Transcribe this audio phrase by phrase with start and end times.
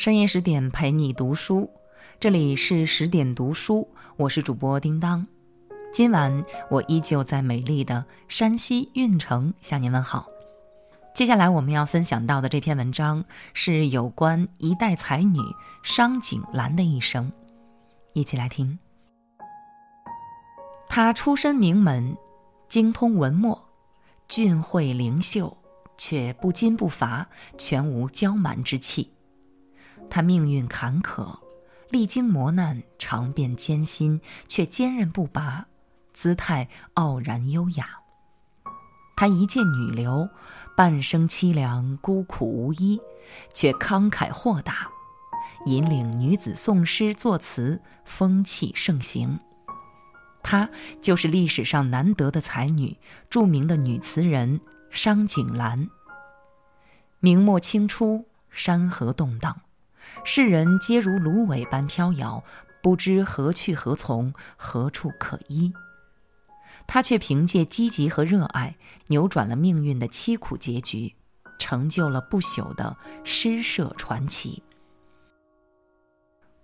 [0.00, 1.70] 深夜十点陪你读书，
[2.18, 5.26] 这里是十点读书，我是主播叮当。
[5.92, 10.26] 今晚我依旧在美丽的山西运城向您问好。
[11.14, 15.38] 接下来我们要分享到的这篇文章是有关一代才女
[15.82, 17.30] 商景兰的一生，
[18.14, 18.78] 一起来听。
[20.88, 22.16] 她出身名门，
[22.70, 23.68] 精通文墨，
[24.26, 25.54] 俊慧灵秀，
[25.98, 27.28] 却不矜不伐，
[27.58, 29.12] 全无娇蛮之气。
[30.10, 31.38] 她命运坎坷，
[31.88, 35.68] 历经磨难，尝遍艰辛，却坚韧不拔。
[36.12, 38.00] 姿态傲然优雅，
[39.16, 40.28] 她一介女流，
[40.76, 43.00] 半生凄凉，孤苦无依，
[43.54, 44.90] 却慷慨豁达，
[45.64, 49.38] 引领女子诵诗作词，风气盛行。
[50.42, 50.68] 她
[51.00, 52.98] 就是历史上难得的才女，
[53.30, 55.88] 著名的女词人商景兰。
[57.20, 59.62] 明末清初，山河动荡，
[60.24, 62.42] 世人皆如芦苇般飘摇，
[62.82, 65.72] 不知何去何从，何处可依。
[66.86, 68.76] 他却凭借积极和热爱，
[69.08, 71.14] 扭转了命运的凄苦结局，
[71.58, 74.62] 成就了不朽的诗社传奇。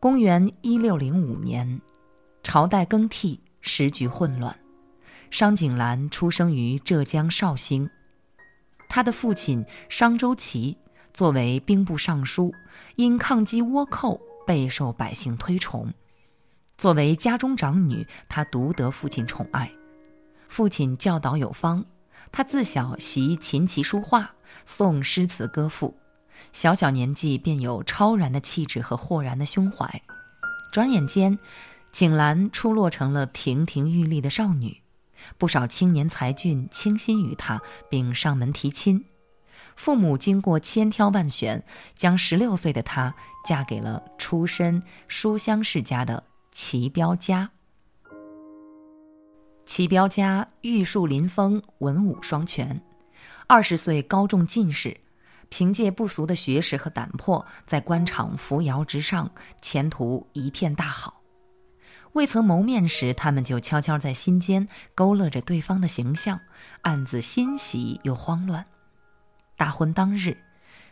[0.00, 1.80] 公元一六零五年，
[2.42, 4.58] 朝代更替，时局混乱。
[5.30, 7.88] 商景兰出生于浙江绍兴，
[8.88, 10.76] 他的父亲商周齐
[11.16, 12.54] 作为兵部尚书，
[12.96, 15.90] 因抗击倭寇备受百姓推崇。
[16.76, 19.72] 作为家中长女，她独得父亲宠爱。
[20.46, 21.82] 父亲教导有方，
[22.30, 24.30] 他自小习琴棋书画，
[24.66, 25.96] 诵诗词歌赋，
[26.52, 30.02] 小小年纪便有超然的气质和豁然的胸怀。
[30.70, 31.38] 转眼间，
[31.92, 34.82] 景兰出落成了亭亭玉立的少女，
[35.38, 39.02] 不少青年才俊倾心于她，并上门提亲。
[39.76, 41.62] 父母经过千挑万选，
[41.94, 47.50] 将十六岁的她嫁给了出身书香世家的齐彪家。
[49.66, 52.80] 齐彪家玉树临风，文武双全。
[53.46, 54.96] 二十岁高中进士，
[55.50, 59.30] 凭借不俗的学识和胆魄，在官场扶摇直上，
[59.60, 61.20] 前途一片大好。
[62.12, 66.40] 未曾谋面时，他们就悄悄在心间勾勒着对方的形象，
[66.82, 68.64] 暗自欣喜又慌乱。
[69.56, 70.36] 大婚当日，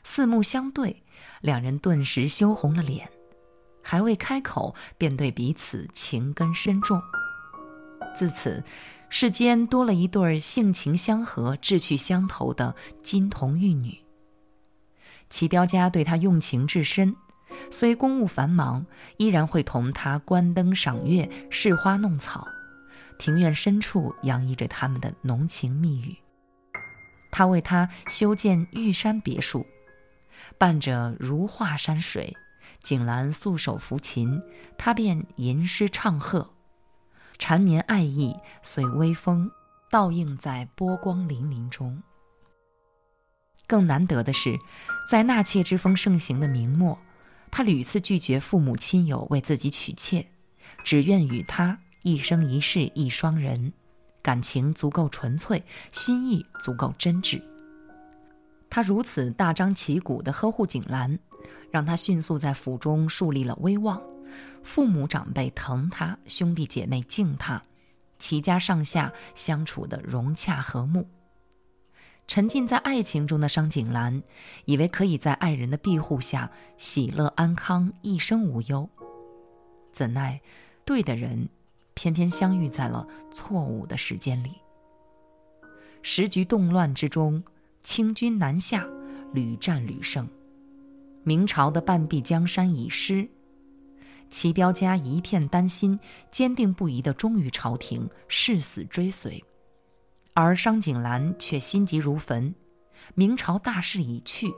[0.03, 1.03] 四目相对，
[1.41, 3.09] 两人顿时羞红了脸，
[3.83, 7.01] 还未开口，便对彼此情根深重。
[8.15, 8.65] 自此，
[9.11, 13.99] 世间多了一对性情相合、志趣相投的金童玉女。
[15.29, 17.17] 齐彪家对他用情至深，
[17.71, 18.87] 虽公务繁忙，
[19.17, 22.47] 依然会同他观灯赏月、试花弄草。
[23.19, 26.17] 庭院深处洋溢着他们的浓情蜜语。
[27.35, 29.67] 他为她修建玉山别墅，
[30.57, 32.37] 伴着如画山水，
[32.81, 34.41] 景兰素手抚琴，
[34.79, 36.49] 他便吟诗唱和。
[37.37, 39.51] 缠绵爱意随微风
[39.91, 42.01] 倒映在波光粼粼中。
[43.67, 44.57] 更难得的是，
[45.11, 46.97] 在纳妾之风盛行的明末，
[47.51, 50.29] 他屡次拒绝父母亲友为自己娶妾，
[50.85, 53.73] 只愿与他一生一世一双人，
[54.25, 55.63] 感情足够纯粹，
[55.93, 57.43] 心意足够真挚。
[58.71, 61.17] 他如此大张旗鼓地呵护景兰，
[61.71, 64.03] 让他迅速在府中树立了威望。
[64.63, 67.63] 父母长辈疼他，兄弟姐妹敬他，
[68.19, 71.07] 齐家上下相处的融洽和睦。
[72.27, 74.23] 沉浸在爱情中的商景兰，
[74.65, 78.89] 以为可以在爱人的庇护下喜乐安康，一生无忧。
[79.93, 80.41] 怎奈，
[80.87, 81.51] 对的人，
[81.95, 84.53] 偏偏相遇在了错误的时间里。
[86.03, 87.43] 时局动乱之中，
[87.83, 88.87] 清军南下，
[89.33, 90.29] 屡战屡胜，
[91.23, 93.29] 明朝的半壁江山已失。
[94.31, 95.99] 齐彪家一片担心，
[96.31, 99.43] 坚定不移地忠于朝廷，誓死追随；
[100.33, 102.55] 而商景兰却心急如焚。
[103.15, 104.53] 明朝大势已去，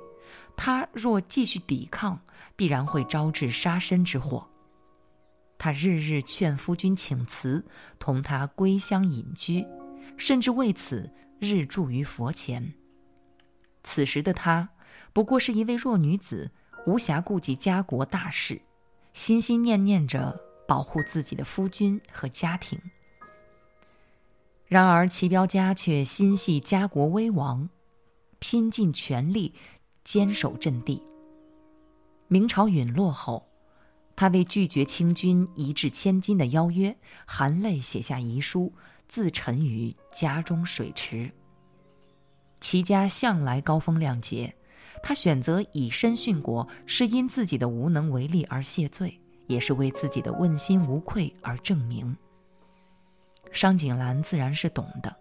[0.57, 2.21] 他若继续抵抗，
[2.57, 4.49] 必然会招致杀身之祸。
[5.67, 7.67] 他日日劝夫君请辞，
[7.99, 9.67] 同他归乡隐居，
[10.17, 11.11] 甚至为此
[11.41, 12.73] 日住于佛前。
[13.83, 14.69] 此时的他，
[15.13, 16.53] 不过是一位弱女子，
[16.87, 18.63] 无暇顾及家国大事。
[19.13, 22.81] 心心念念着保护自己的夫君和家庭，
[24.67, 27.69] 然而齐彪家却心系家国危亡，
[28.39, 29.53] 拼尽全力
[30.05, 31.03] 坚守阵地。
[32.29, 33.49] 明朝陨落后，
[34.17, 36.97] 他为拒绝清军一掷千金的邀约，
[37.27, 38.73] 含泪写下遗书，
[39.07, 41.31] 自沉于家中水池。
[42.59, 44.57] 齐家向来高风亮节。
[45.03, 52.17] 他选择以身殉国，是因自己的无能为力而谢罪，也是为自己的问心无愧而证明。
[53.53, 55.15] 商景兰自然是懂的，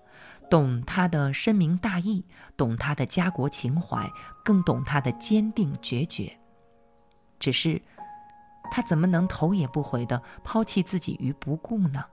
[0.50, 2.24] 懂他的深明大义，
[2.56, 4.10] 懂他的家国情怀，
[4.44, 6.36] 更懂他的坚定决绝。
[7.38, 7.80] 只是，
[8.72, 12.04] 他怎么能头也不回地抛弃自己于不顾呢？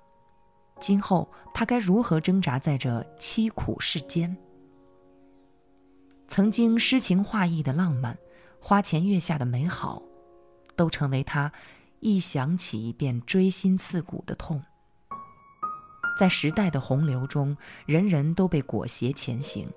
[0.81, 4.37] 今后他该如何挣扎在这凄苦世间？
[6.29, 8.17] 曾经诗情画意的浪漫，
[8.59, 10.03] 花前月下的美好，
[10.75, 11.53] 都成为他
[12.01, 14.63] 一想起便锥心刺骨的痛。
[16.19, 17.57] 在时代的洪流中，
[17.87, 19.71] 人人都被裹挟前行，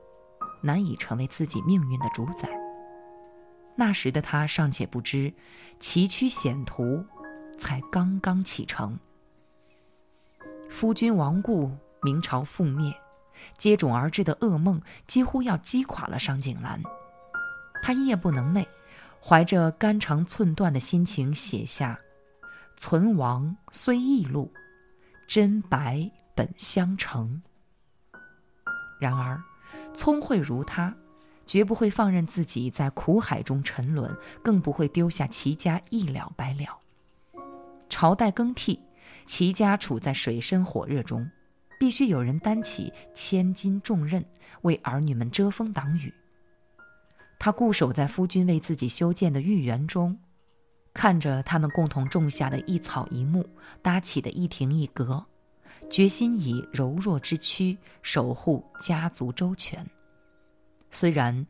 [0.62, 2.65] 难以成为自己命运的主宰。
[3.76, 5.34] 那时的他尚且不知，
[5.80, 7.06] 崎岖险途
[7.58, 8.98] 才刚刚启程。
[10.70, 12.94] 夫君亡故，明朝覆灭，
[13.58, 16.82] 接踵而至的噩梦几乎要击垮了商景兰。
[17.82, 18.66] 他夜不能寐，
[19.22, 22.00] 怀着肝肠寸断的心情写下
[22.78, 24.52] ：“存亡虽易路，
[25.28, 27.42] 真白。”本相成。
[29.00, 29.42] 然而，
[29.94, 30.94] 聪慧如他，
[31.46, 36.80] 绝不会放任自己在苦海中沉沦，更不会丢下齐家一了百了。
[37.90, 38.80] 朝代更替，
[39.26, 41.30] 齐家处在水深火热中，
[41.80, 44.26] 必须有人担起千斤重任，
[44.64, 46.14] 为儿女们遮风挡雨。
[47.38, 50.18] 他固守在夫君为自己修建的御园中，
[50.94, 53.48] 看着他们共同种下的一草一木，
[53.82, 55.24] 搭起的一亭一阁。
[55.88, 59.86] 决心以柔弱之躯守护家族周全。
[60.96, 61.46] 虽然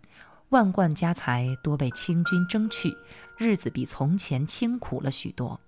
[0.49, 2.97] 万贯家财多被清军争去，
[3.37, 5.61] 日子比从前清苦了许多，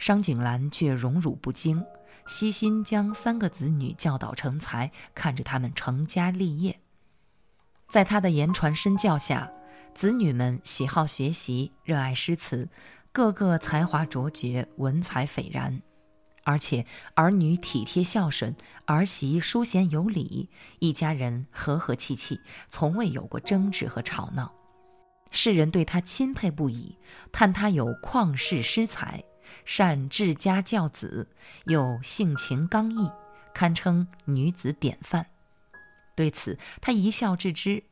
[0.00, 1.80] 商景兰却荣辱不惊，
[2.26, 6.80] 悉心将三个子女教导成才，看着他们成家立业。
[7.88, 9.48] 在他的言传身教下，
[9.94, 12.68] 子女们喜好学习，热爱诗词，
[13.12, 15.80] 个个才华卓绝，文采斐然。
[16.44, 18.54] 而且儿女体贴孝顺，
[18.86, 20.48] 儿媳淑贤有礼，
[20.78, 24.52] 一家人和和气气，从未有过争执和吵闹。
[25.30, 26.96] 世人对他钦佩不已，
[27.32, 29.24] 叹他有旷世诗才，
[29.64, 31.28] 善治家教子，
[31.64, 33.10] 又性情刚毅，
[33.52, 35.26] 堪称女子典范。
[36.14, 37.82] 对此，他一笑置之。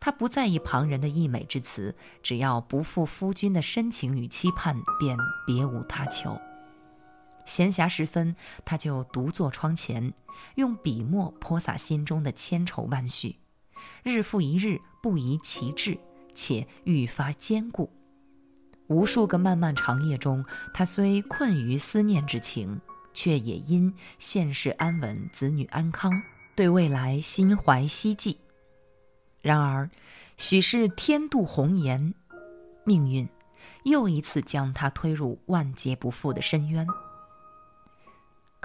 [0.00, 5.16] 他不在意旁人的溢美之词，只要不负夫君的深情与期盼，便
[5.46, 6.40] 别无他求。
[7.46, 10.12] 闲暇时分，他就独坐窗前，
[10.56, 13.36] 用笔墨泼洒心中的千愁万绪，
[14.02, 15.96] 日复一日，不移其志，
[16.34, 17.90] 且愈发坚固。
[18.88, 20.44] 无数个漫漫长夜中，
[20.74, 22.80] 他虽困于思念之情，
[23.14, 26.12] 却也因现世安稳、子女安康，
[26.54, 28.36] 对未来心怀希冀。
[29.40, 29.88] 然而，
[30.36, 32.14] 许是天妒红颜，
[32.84, 33.28] 命运
[33.84, 36.86] 又一次将他推入万劫不复的深渊。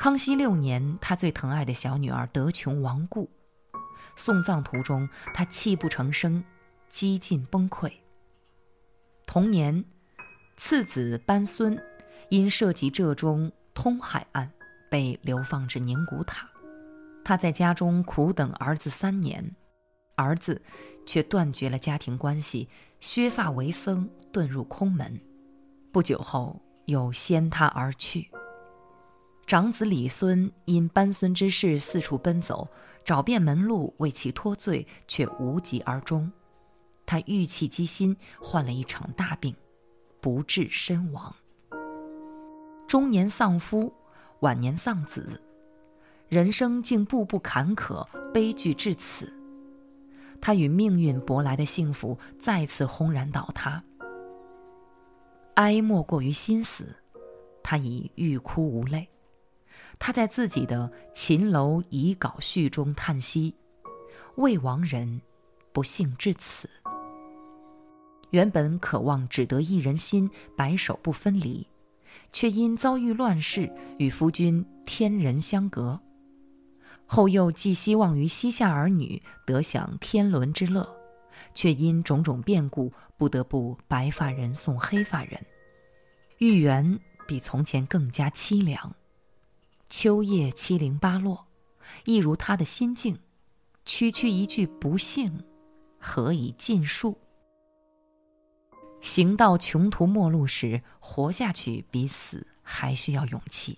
[0.02, 3.30] 康熙六年，他最疼爱的小女儿德琼亡故，
[4.16, 6.44] 送葬途中，他泣不成声，
[6.90, 7.94] 几近崩溃。
[9.28, 9.86] 同年，
[10.58, 11.80] 次子班孙
[12.30, 14.52] 因涉及浙中通海案，
[14.90, 16.50] 被流放至宁古塔。
[17.24, 19.56] 他在家中苦等儿子三年，
[20.16, 20.60] 儿子
[21.06, 22.68] 却断绝了家庭关系，
[23.00, 25.22] 削发为僧，遁入空门。
[25.92, 28.32] 不久后，又先他而去。
[29.52, 32.66] 长子李孙因班孙之事四处奔走，
[33.04, 36.32] 找遍门路为其脱罪，却无疾而终。
[37.06, 39.54] 他郁气积心，患了一场大病，
[40.22, 41.36] 不治身亡。
[42.88, 43.94] 中年丧夫，
[44.40, 45.42] 晚年丧子，
[46.30, 49.30] 人生竟步步坎坷，悲剧至此。
[50.40, 53.84] 他与命运搏来的幸福再次轰然倒塌。
[55.56, 56.96] 哀莫过于心死，
[57.62, 59.06] 他已欲哭无泪。
[60.00, 63.54] 他在自己的《秦楼遗稿序》中叹息
[64.36, 65.22] ：“未亡人，
[65.72, 66.70] 不幸至此。
[68.32, 71.68] 原本渴望只得一人心，白首不分离，
[72.32, 76.00] 却因遭遇乱世，与夫君天人相隔。
[77.06, 80.88] 后又寄希望于膝下儿女，得享天伦之乐，
[81.54, 85.38] 却因种种变故，不得不白发人送黑发人。
[86.38, 86.98] 玉园
[87.28, 88.96] 比从前更加凄凉。”
[90.02, 91.46] 秋叶七零八落，
[92.06, 93.20] 一如他的心境。
[93.86, 95.44] 区区一句不幸，
[96.00, 97.20] 何以尽数？
[99.00, 103.78] 行到穷途末路时，活下去比死还需要勇气。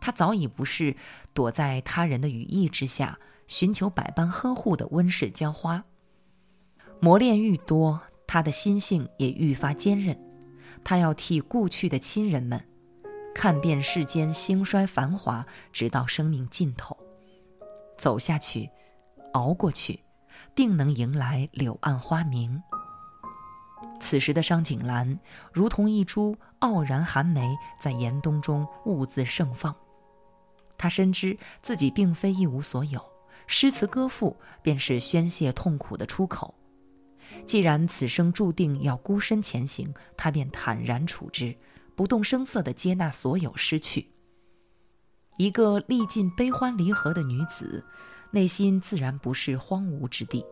[0.00, 0.96] 他早已不是
[1.34, 5.84] 躲在他人的羽翼之下，寻求百般呵护的温室娇花。
[6.98, 10.18] 磨练愈多，他的心性也愈发坚韧。
[10.82, 12.66] 他要替故去的亲人们，
[13.40, 16.94] 看遍世间兴衰繁华，直到生命尽头，
[17.96, 18.68] 走下去，
[19.32, 19.98] 熬过去，
[20.54, 22.62] 定能迎来柳暗花明。
[23.98, 25.18] 此时的商景兰，
[25.54, 29.74] 如同一株傲然寒梅，在严冬中兀自盛放。
[30.76, 33.02] 他深知自己并非一无所有，
[33.46, 36.54] 诗词歌赋便是宣泄痛苦的出口。
[37.46, 41.56] 既然此生注定要孤身前行，他便坦然处之，
[41.94, 44.10] 不动声色地接纳所有失去。
[45.36, 47.84] 一个历尽悲欢离合的女子，
[48.30, 50.44] 内心自然不是荒芜之地。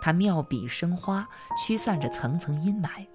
[0.00, 1.28] 她妙笔生花，
[1.58, 3.06] 驱散着层层阴霾。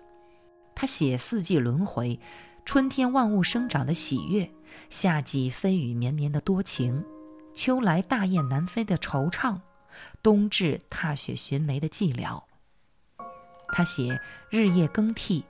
[0.75, 2.20] 她写四季轮回，
[2.63, 4.50] 春天万物生长的喜悦，
[4.89, 7.04] 夏季飞雨绵绵的多情，
[7.54, 9.60] 秋来大雁南飞的惆怅，
[10.22, 12.44] 冬至踏雪寻梅的寂寥。
[13.70, 15.44] 她写日夜更替，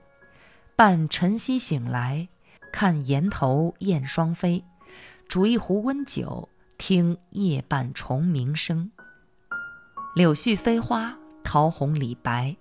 [0.79, 2.29] 伴晨曦醒来，
[2.71, 4.63] 看檐头燕双飞，
[5.27, 8.89] 煮一壶温酒，听夜半虫鸣声。
[10.15, 12.55] 柳絮飞花，桃红李白，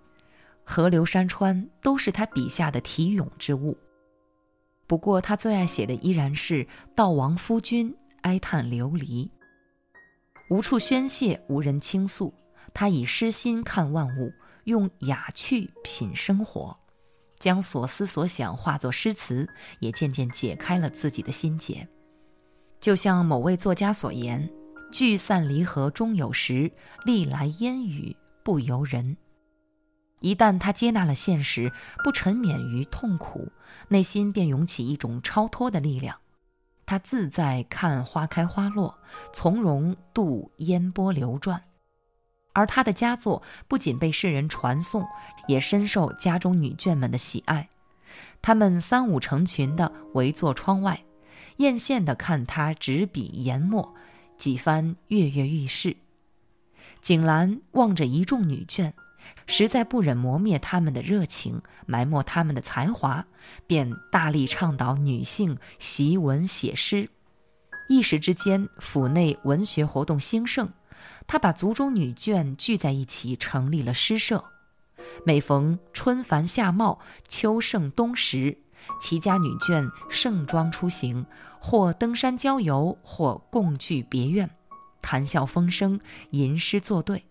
[0.64, 3.78] 河流山川都是他笔下的题咏之物。
[4.88, 9.30] 不过，他最爱写的依然是悼亡夫君，哀叹流离。
[10.50, 12.34] 无处宣泄，无人倾诉，
[12.74, 14.32] 他以诗心看万物。
[14.64, 16.76] 用雅趣品生活，
[17.38, 19.48] 将所思所想化作诗词，
[19.80, 21.86] 也渐渐解开了自己的心结。
[22.80, 24.48] 就像某位作家所言
[24.92, 26.70] ：“聚散离合终有时，
[27.04, 29.16] 历来烟雨不由人。”
[30.20, 33.52] 一旦他接纳了现实，不沉湎于痛苦，
[33.88, 36.18] 内心便涌起一种超脱的力量。
[36.86, 38.98] 他自在看花开花落，
[39.32, 41.62] 从容度烟波流转。
[42.58, 45.06] 而他的佳作不仅被世人传颂，
[45.46, 47.68] 也深受家中女眷们的喜爱。
[48.42, 51.04] 他们三五成群的围坐窗外，
[51.58, 53.94] 艳羡地看他执笔研墨，
[54.36, 55.96] 几番跃跃欲试。
[57.00, 58.92] 景兰望着一众女眷，
[59.46, 63.24] 实在不忍磨灭她们的热情，埋没她们的才华，
[63.68, 67.08] 便大力倡导女性习文写诗。
[67.88, 70.68] 一时之间，府内文学活动兴盛。
[71.26, 74.44] 他把族中女眷聚在一起，成立了诗社。
[75.24, 78.58] 每逢春繁夏茂、秋盛冬实，
[79.00, 81.26] 齐家女眷盛装出行，
[81.60, 84.50] 或登山郊游，或共聚别院，
[85.02, 86.00] 谈笑风生，
[86.30, 87.24] 吟诗作对。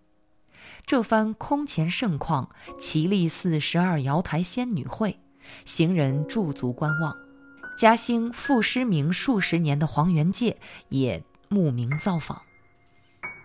[0.85, 5.19] 这番空前盛况，齐立寺十二瑶台仙女会，
[5.65, 7.15] 行人驻足观望。
[7.77, 10.57] 嘉兴赋诗名数十年的黄元介
[10.89, 12.41] 也慕名造访。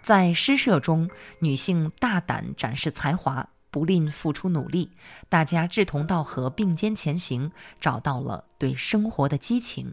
[0.03, 4.91] 在诗社中，女性大胆展示才华，不吝付出努力，
[5.29, 9.93] 大家志同道合，并肩前行，找到了对生活的激情。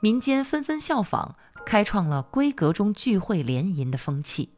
[0.00, 4.54] 民间纷纷效仿，开创了闺阁中聚会联吟的风气。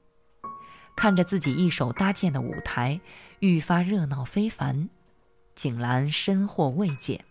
[0.96, 3.00] 看着自己一手搭建的舞台
[3.40, 4.88] 愈发热闹非凡，
[5.54, 7.24] 景兰深获慰藉，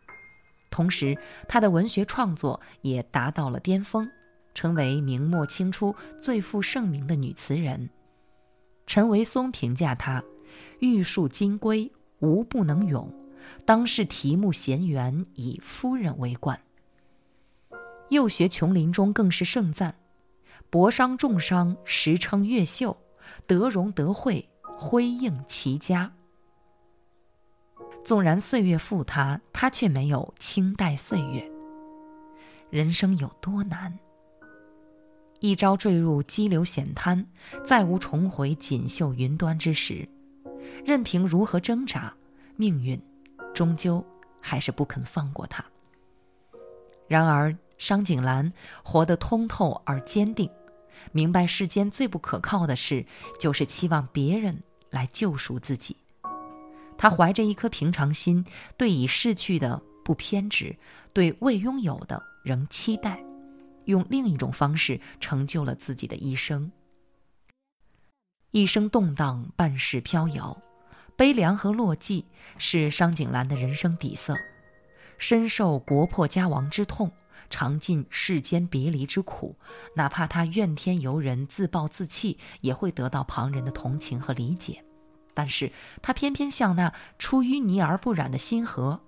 [0.69, 4.09] 同时她的文学创作也达到了巅峰。
[4.59, 7.89] 成为明末清初最负盛名的女词人，
[8.85, 10.21] 陈维松评价她
[10.79, 11.89] ：“玉树金龟
[12.19, 13.09] 无不能咏，
[13.65, 16.59] 当世题目闲园以夫人为冠。”
[18.11, 19.95] 幼学琼林中更是盛赞
[20.69, 22.97] ：“博商重商实称越秀，
[23.47, 26.11] 德容德惠辉映齐家。”
[28.03, 31.49] 纵然岁月负他，他却没有轻待岁月。
[32.69, 33.97] 人生有多难？
[35.39, 37.25] 一朝坠入激流险滩，
[37.65, 40.07] 再无重回锦绣云端之时。
[40.85, 42.13] 任凭如何挣扎，
[42.57, 43.01] 命运
[43.53, 44.05] 终究
[44.41, 45.63] 还是不肯放过他。
[47.07, 48.51] 然而，商景兰
[48.83, 50.49] 活得通透而坚定，
[51.13, 53.05] 明白世间最不可靠的事，
[53.39, 55.95] 就是期望别人来救赎自己。
[56.97, 58.45] 他怀着一颗平常心，
[58.77, 60.75] 对已逝去的不偏执，
[61.13, 63.23] 对未拥有的仍期待。
[63.85, 66.71] 用另一种方式成就了自己的一生。
[68.51, 70.61] 一生动荡，半世飘摇，
[71.15, 72.25] 悲凉和落寂
[72.57, 74.37] 是商景兰的人生底色。
[75.17, 77.11] 深受国破家亡之痛，
[77.49, 79.57] 尝尽世间别离之苦，
[79.95, 84.83] 哪怕他怨天尤人、自暴自弃，也会得到旁人的同情和理解。
[85.33, 85.71] 但是
[86.01, 89.01] 他偏偏像那出淤泥而不染的心河，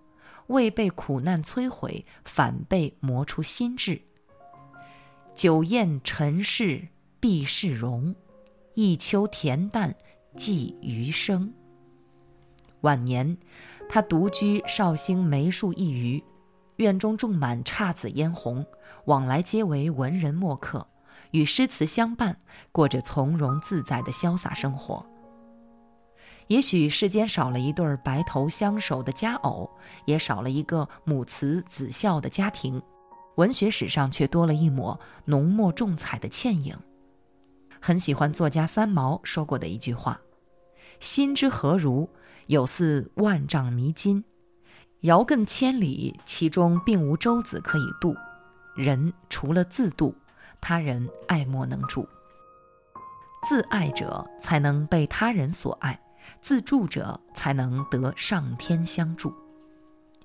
[0.48, 4.02] 未被苦难摧毁，反被磨出心智。
[5.34, 6.88] 酒宴尘世
[7.20, 8.14] 必是荣，
[8.76, 9.96] 一秋恬淡
[10.38, 11.52] 寄余生。
[12.82, 13.38] 晚年，
[13.90, 16.24] 他独居绍兴梅树一隅，
[16.76, 18.66] 院中种满姹紫嫣红，
[19.06, 20.86] 往来皆为文人墨客，
[21.32, 22.38] 与诗词相伴，
[22.72, 25.04] 过着从容自在的潇洒生活。
[26.48, 29.70] 也许世间少了一对白头相守的佳偶，
[30.06, 32.82] 也少了一个母慈子孝的家庭，
[33.36, 36.78] 文学史上却多了一抹浓墨重彩的倩影。
[37.80, 40.20] 很喜欢作家三毛说过的一句话
[41.00, 42.10] ：“心之何如，
[42.48, 44.24] 有似万丈迷津，
[45.02, 48.16] 遥亘千里，其中并无舟子可以渡。
[48.76, 50.16] 人除了自渡，
[50.60, 52.08] 他人爱莫能助。
[53.48, 56.00] 自爱者才能被他人所爱。”
[56.40, 59.34] 自助者才能得上天相助。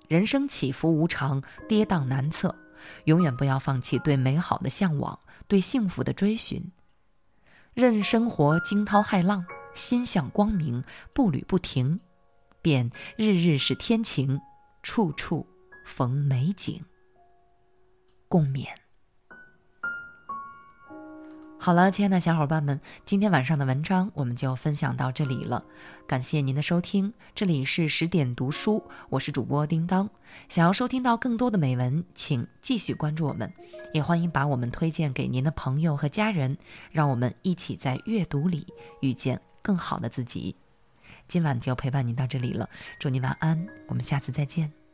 [0.09, 2.55] 人生起伏无常，跌宕难测，
[3.05, 6.73] 永远不要放弃对美好的向往，对幸福的追寻。
[7.75, 12.01] 任生活惊涛骇浪，心向光明，步履不停，
[12.63, 14.41] 便日日是天晴，
[14.83, 15.47] 处处
[15.85, 16.83] 逢美景。
[18.29, 18.86] 共勉。
[21.67, 25.65] 好了，亲爱的小伙伴们，今天晚上的文章我们就分享到这里了。
[26.07, 30.09] 感谢您的收听，这里是十点读书，我是主播叮当。
[30.49, 33.53] 想要收听到更多的美文，请继续关注我们，
[33.93, 36.57] 也欢迎把我们推荐给您的朋友和家人，
[36.93, 38.65] 让我们一起在阅读里
[39.01, 40.55] 遇见更好的自己。
[41.27, 42.71] 今晚就陪伴您到这里了，
[43.01, 44.86] 祝您晚安，我们下次再见。